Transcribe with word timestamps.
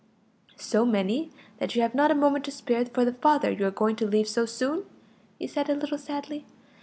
"So 0.55 0.83
many 0.83 1.29
that 1.59 1.75
you 1.75 1.83
have 1.83 1.93
not 1.93 2.09
a 2.09 2.15
moment 2.15 2.43
to 2.45 2.51
spare 2.51 2.83
for 2.85 3.05
the 3.05 3.13
father 3.13 3.51
you 3.51 3.67
are 3.67 3.69
going 3.69 3.95
to 3.97 4.07
leave 4.07 4.27
so 4.27 4.47
soon?" 4.47 4.83
he 5.37 5.45
said 5.45 5.69
a 5.69 5.75
little 5.75 5.99
sadly. 5.99 6.43